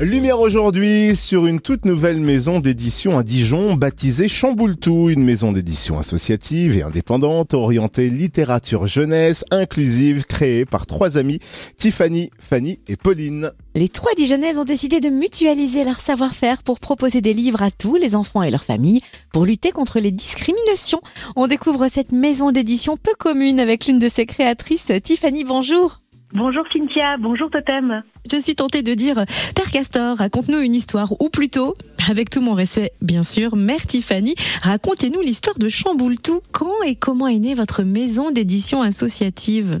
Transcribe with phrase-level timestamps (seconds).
[0.00, 5.98] Lumière aujourd'hui sur une toute nouvelle maison d'édition à Dijon baptisée Chamboultou, une maison d'édition
[5.98, 11.40] associative et indépendante orientée littérature jeunesse inclusive créée par trois amis,
[11.76, 13.50] Tiffany, Fanny et Pauline.
[13.74, 17.96] Les trois Dijonnaises ont décidé de mutualiser leur savoir-faire pour proposer des livres à tous
[17.96, 19.00] les enfants et leurs familles
[19.32, 21.00] pour lutter contre les discriminations.
[21.34, 26.02] On découvre cette maison d'édition peu commune avec l'une de ses créatrices, Tiffany, bonjour.
[26.34, 28.02] Bonjour Cynthia, bonjour Totem.
[28.30, 29.16] Je suis tentée de dire
[29.54, 31.74] Père Castor, raconte-nous une histoire, ou plutôt,
[32.10, 36.40] avec tout mon respect bien sûr, Mère Tiffany, racontez-nous l'histoire de Chamboultou.
[36.52, 39.80] Quand et comment est née votre maison d'édition associative?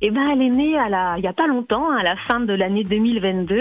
[0.00, 2.40] Eh ben, elle est née à la, il y a pas longtemps, à la fin
[2.40, 3.54] de l'année 2022,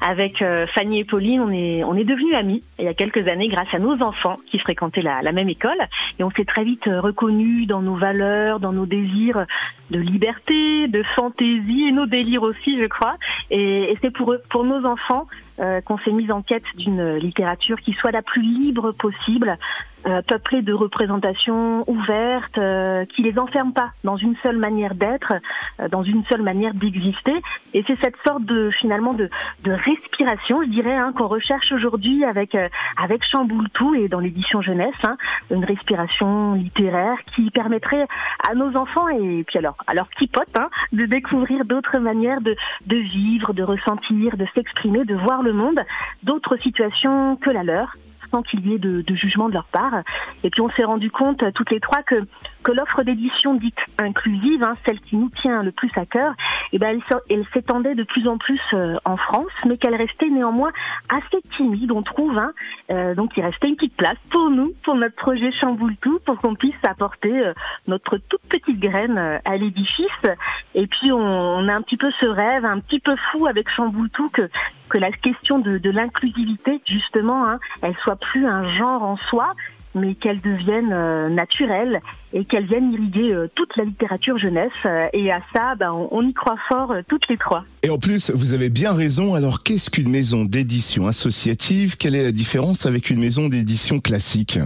[0.00, 1.40] avec euh, Fanny et Pauline.
[1.40, 4.36] On est, on est devenus amis il y a quelques années grâce à nos enfants
[4.50, 5.78] qui fréquentaient la, la même école,
[6.18, 9.46] et on s'est très vite euh, reconnus dans nos valeurs, dans nos désirs
[9.90, 13.16] de liberté, de fantaisie et nos délires aussi, je crois.
[13.50, 15.26] Et, et c'est pour pour nos enfants
[15.60, 19.58] euh, qu'on s'est mis en quête d'une littérature qui soit la plus libre possible,
[20.06, 25.34] euh, peuplée de représentations ouvertes, euh, qui les enferme pas dans une seule manière d'être,
[25.78, 27.34] euh, dans une seule manière d'exister.
[27.74, 29.28] Et c'est cette sorte de finalement de,
[29.64, 32.56] de respiration, je dirais, hein, qu'on recherche aujourd'hui avec
[32.96, 35.18] avec Chamboultou et dans l'édition jeunesse, hein,
[35.50, 38.06] une respiration littéraire qui permettrait
[38.50, 42.40] à nos enfants et puis alors à leurs petits potes hein, de découvrir d'autres manières
[42.40, 45.80] de de vivre, de ressentir, de s'exprimer, de voir le monde
[46.22, 47.96] d'autres situations que la leur
[48.30, 50.02] sans qu'il y ait de, jugement de leur part.
[50.44, 52.14] Et puis on s'est rendu compte toutes les trois que,
[52.62, 56.34] que l'offre d'édition dite inclusive, hein, celle qui nous tient le plus à cœur,
[56.72, 60.72] eh ben elle, s'étendait de plus en plus euh, en France, mais qu'elle restait néanmoins
[61.08, 62.38] assez timide, on trouve.
[62.38, 62.52] Hein.
[62.90, 66.54] Euh, donc il restait une petite place pour nous, pour notre projet Chamboultou, pour qu'on
[66.54, 67.52] puisse apporter euh,
[67.88, 70.26] notre toute petite graine à l'édifice.
[70.74, 73.68] Et puis on, on, a un petit peu ce rêve, un petit peu fou avec
[73.68, 74.48] Chamboultou que
[74.88, 79.50] que la question de, de l'inclusivité, justement, hein, elle soit plus un genre en soi,
[79.94, 82.00] mais qu'elle devienne euh, naturelle
[82.32, 84.70] et qu'elle vienne irriguer euh, toute la littérature jeunesse.
[84.86, 87.64] Euh, et à ça, ben, on, on, y croit fort toutes les trois.
[87.82, 89.34] Et en plus, vous avez bien raison.
[89.34, 91.96] Alors, qu'est-ce qu'une maison d'édition associative?
[91.96, 94.58] Quelle est la différence avec une maison d'édition classique?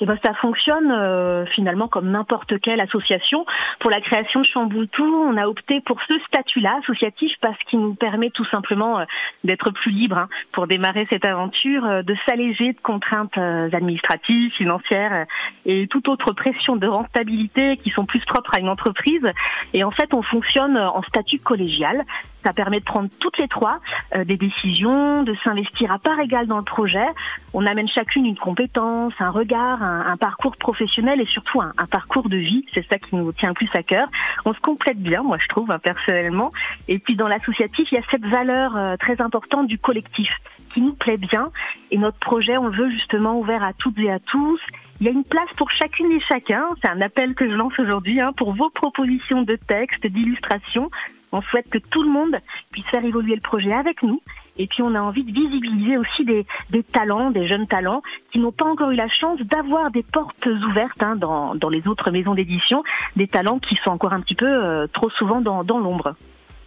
[0.00, 3.44] Et ben ça fonctionne euh, finalement comme n'importe quelle association.
[3.80, 7.94] Pour la création de Chamboultou, on a opté pour ce statut-là associatif parce qu'il nous
[7.94, 9.04] permet tout simplement euh,
[9.44, 15.26] d'être plus libre hein, pour démarrer cette aventure, euh, de s'alléger de contraintes administratives, financières
[15.66, 19.26] et toute autre pression de rentabilité qui sont plus propres à une entreprise.
[19.74, 22.04] Et en fait, on fonctionne en statut collégial.
[22.44, 23.80] Ça permet de prendre toutes les trois
[24.24, 27.06] des décisions, de s'investir à part égale dans le projet.
[27.52, 32.36] On amène chacune une compétence, un regard, un, parcours professionnel et surtout un, parcours de
[32.36, 32.64] vie.
[32.74, 34.08] C'est ça qui nous tient plus à cœur.
[34.44, 36.50] On se complète bien, moi je trouve, hein, personnellement.
[36.88, 40.30] Et puis dans l'associatif, il y a cette valeur euh, très importante du collectif
[40.72, 41.50] qui nous plaît bien.
[41.90, 44.60] Et notre projet, on le veut justement ouvert à toutes et à tous.
[45.00, 46.64] Il y a une place pour chacune et chacun.
[46.82, 50.90] C'est un appel que je lance aujourd'hui hein, pour vos propositions de textes, d'illustrations.
[51.32, 52.36] On souhaite que tout le monde
[52.70, 54.20] puisse faire évoluer le projet avec nous.
[54.58, 58.02] Et puis on a envie de visibiliser aussi des, talents, des jeunes talents
[58.32, 61.86] qui n'ont pas encore eu la chance d'avoir des portes ouvertes hein, dans, dans les
[61.86, 62.82] autres maisons d'édition,
[63.14, 66.14] des talents qui sont encore un petit peu euh, trop souvent dans, dans l'ombre.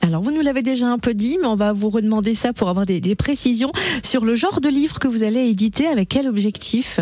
[0.02, 2.70] Alors vous nous l'avez déjà un peu dit, mais on va vous redemander ça pour
[2.70, 3.72] avoir des, des précisions
[4.04, 7.00] sur le genre de livre que vous allez éditer, avec quel objectif?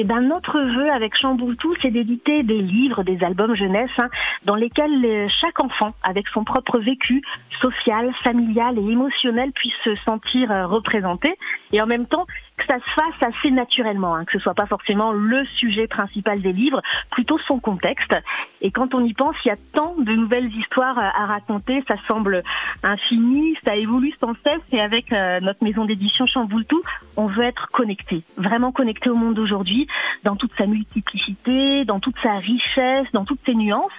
[0.00, 4.08] Eh ben, notre vœu avec Chamboultou, c'est d'éditer des livres, des albums jeunesse, hein,
[4.44, 7.20] dans lesquels chaque enfant, avec son propre vécu
[7.60, 11.34] social, familial et émotionnel, puisse se sentir euh, représenté.
[11.72, 12.26] Et en même temps,
[12.68, 16.52] ça se fasse assez naturellement, hein, que ce soit pas forcément le sujet principal des
[16.52, 18.14] livres, plutôt son contexte.
[18.60, 21.96] Et quand on y pense, il y a tant de nouvelles histoires à raconter, ça
[22.06, 22.42] semble
[22.82, 24.62] infini, ça évolue sans cesse.
[24.72, 26.82] Et avec euh, notre maison d'édition Chamboultou,
[27.16, 29.86] on veut être connecté, vraiment connecté au monde d'aujourd'hui,
[30.24, 33.90] dans toute sa multiplicité, dans toute sa richesse, dans toutes ses nuances.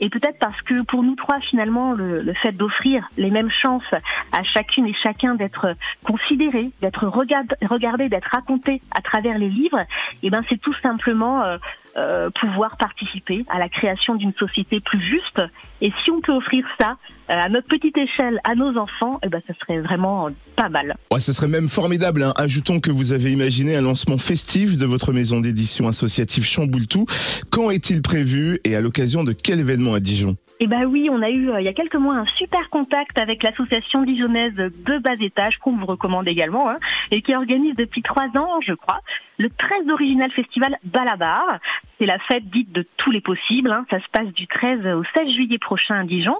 [0.00, 3.90] Et peut-être parce que pour nous trois, finalement, le, le fait d'offrir les mêmes chances
[4.32, 9.84] à chacune et chacun d'être considéré, d'être regardé, d'être raconté à travers les livres,
[10.22, 11.58] eh ben c'est tout simplement euh,
[11.98, 15.42] euh, pouvoir participer à la création d'une société plus juste.
[15.80, 16.96] Et si on peut offrir ça
[17.28, 20.96] euh, à notre petite échelle à nos enfants, eh ben, ça serait vraiment pas mal.
[21.12, 22.22] Ouais, ce serait même formidable.
[22.22, 22.32] Hein.
[22.36, 27.06] Ajoutons que vous avez imaginé un lancement festif de votre maison d'édition associative Chamboultou.
[27.50, 30.36] Quand est-il prévu et à l'occasion de quel événement à Dijon?
[30.60, 33.20] Eh ben oui, on a eu euh, il y a quelques mois un super contact
[33.20, 36.78] avec l'association dijonnaise de bas étage qu'on vous recommande également hein,
[37.12, 39.00] et qui organise depuis trois ans, je crois,
[39.38, 41.58] le très original festival Balabar.
[41.92, 43.70] C'est la fête dite de tous les possibles.
[43.70, 43.86] Hein.
[43.90, 46.36] Ça se passe du 13 au 16 juillet prochain à Dijon.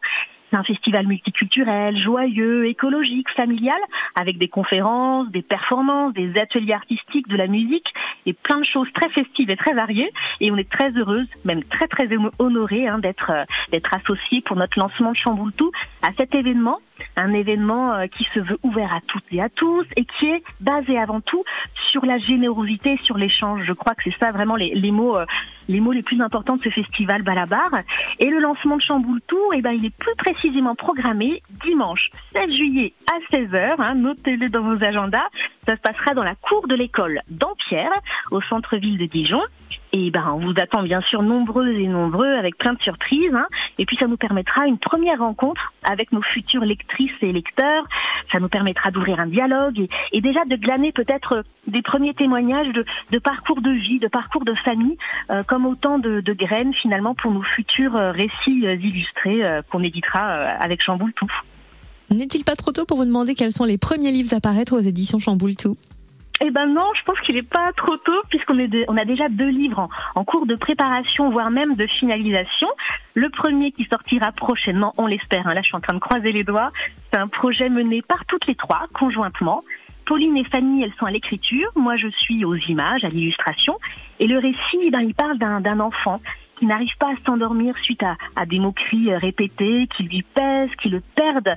[0.52, 3.78] Un festival multiculturel, joyeux, écologique, familial,
[4.18, 7.86] avec des conférences, des performances, des ateliers artistiques, de la musique
[8.26, 10.10] et plein de choses très festives et très variées.
[10.40, 12.08] Et on est très heureuse, même très très
[12.38, 15.70] honorée hein, d'être euh, d'être associée pour notre lancement de Chamboultou
[16.02, 16.78] à cet événement,
[17.16, 20.42] un événement euh, qui se veut ouvert à toutes et à tous et qui est
[20.60, 21.44] basé avant tout
[21.90, 23.62] sur la générosité, sur l'échange.
[23.66, 25.24] Je crois que c'est ça vraiment les, mots, euh,
[25.68, 27.70] les mots les plus importants de ce festival Balabar.
[28.18, 32.92] Et le lancement de Chamboultou, eh ben, il est plus précisément programmé dimanche 16 juillet
[33.10, 33.74] à 16h.
[33.78, 35.26] Hein, Notez-le dans vos agendas.
[35.66, 37.92] Ça se passera dans la cour de l'école d'Ampierre,
[38.30, 39.40] au centre-ville de Dijon.
[39.92, 43.34] Et ben, on vous attend bien sûr nombreux et nombreux avec plein de surprises.
[43.34, 43.46] Hein.
[43.78, 47.86] Et puis ça nous permettra une première rencontre avec nos futures lectrices et lecteurs.
[48.30, 53.18] Ça nous permettra d'ouvrir un dialogue et, déjà de glaner peut-être des premiers témoignages de,
[53.18, 54.98] parcours de vie, de parcours de famille,
[55.30, 59.40] euh, comme autant de, graines finalement pour nos futurs euh, récits euh, illustrés
[59.70, 61.30] qu'on éditera avec Chamboule-Tout.
[62.10, 64.80] N'est-il pas trop tôt pour vous demander quels sont les premiers livres à paraître aux
[64.80, 65.76] éditions Chamboule-Tout
[66.40, 69.28] eh ben non, je pense qu'il n'est pas trop tôt puisqu'on est on a déjà
[69.28, 72.68] deux livres en, cours de préparation, voire même de finalisation.
[73.14, 75.48] Le premier qui sortira prochainement, on l'espère.
[75.48, 76.70] Hein, là, je suis en train de croiser les doigts.
[77.10, 79.62] C'est un projet mené par toutes les trois conjointement.
[80.06, 81.70] Pauline et Fanny, elles sont à l'écriture.
[81.74, 83.76] Moi, je suis aux images, à l'illustration.
[84.20, 86.20] Et le récit, ben, il parle d'un enfant
[86.58, 90.74] qui n'arrive pas à s'endormir suite à, à, des moqueries euh, répétées, qui lui pèsent,
[90.82, 91.54] qui le perdent,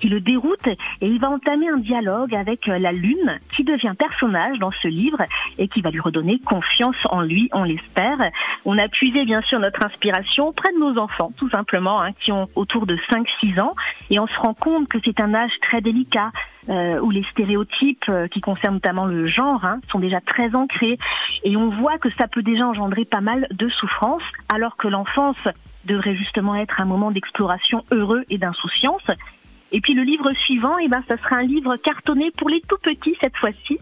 [0.00, 0.66] qui le déroutent.
[0.66, 4.88] Et il va entamer un dialogue avec euh, la lune, qui devient personnage dans ce
[4.88, 5.18] livre
[5.58, 8.18] et qui va lui redonner confiance en lui, on l'espère.
[8.64, 12.32] On a puisé bien sûr notre inspiration près de nos enfants, tout simplement, hein, qui
[12.32, 13.74] ont autour de 5-6 ans.
[14.10, 16.30] Et on se rend compte que c'est un âge très délicat,
[16.68, 20.98] euh, où les stéréotypes euh, qui concernent notamment le genre hein, sont déjà très ancrés
[21.42, 24.22] et on voit que ça peut déjà engendrer pas mal de souffrance
[24.52, 25.38] alors que l'enfance
[25.86, 29.06] devrait justement être un moment d'exploration heureux et d'insouciance.
[29.72, 32.78] Et puis le livre suivant, eh ben, ça sera un livre cartonné pour les tout
[32.82, 33.78] petits cette fois-ci,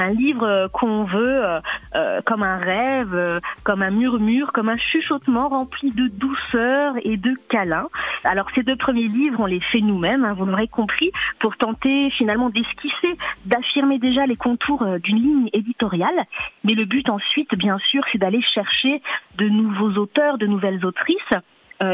[0.00, 1.60] un livre euh, qu'on veut euh,
[1.94, 7.34] euh, comme un rêve, comme un murmure, comme un chuchotement rempli de douceur et de
[7.48, 7.88] câlin.
[8.24, 12.10] Alors ces deux premiers livres, on les fait nous-mêmes, hein, vous l'aurez compris, pour tenter
[12.10, 13.16] finalement d'esquisser,
[13.46, 16.24] d'affirmer déjà les contours d'une ligne éditoriale.
[16.64, 19.02] Mais le but ensuite, bien sûr, c'est d'aller chercher
[19.38, 21.34] de nouveaux auteurs, de nouvelles autrices.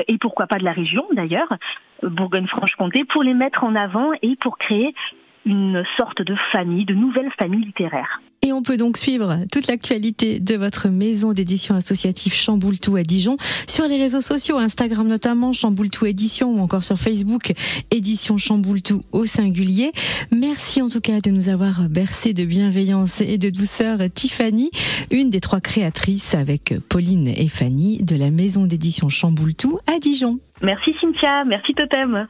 [0.09, 1.53] et pourquoi pas de la région d'ailleurs,
[2.03, 4.95] Bourgogne-Franche-Comté, pour les mettre en avant et pour créer
[5.47, 8.21] une sorte de famille, de nouvelle famille littéraire.
[8.43, 13.37] Et on peut donc suivre toute l'actualité de votre maison d'édition associative Chamboultou à Dijon
[13.69, 17.53] sur les réseaux sociaux, Instagram notamment, Chamboultou Édition ou encore sur Facebook,
[17.91, 19.91] Édition Chamboultou au singulier.
[20.33, 24.71] Merci en tout cas de nous avoir bercé de bienveillance et de douceur Tiffany,
[25.11, 30.39] une des trois créatrices avec Pauline et Fanny de la maison d'édition Chamboultou à Dijon.
[30.63, 32.27] Merci Cynthia, merci Totem.